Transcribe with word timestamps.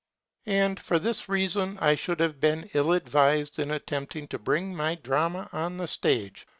And 0.47 0.79
for 0.79 0.97
this 0.97 1.29
reason 1.29 1.77
I 1.79 1.93
should 1.93 2.21
have 2.21 2.39
been 2.39 2.67
ill 2.73 2.91
advised 2.93 3.59
in 3.59 3.69
attempting 3.69 4.27
to 4.29 4.39
bring 4.39 4.73
my 4.75 4.95
drama 4.95 5.47
on 5.53 5.77
the 5.77 5.85
stage. 5.87 6.47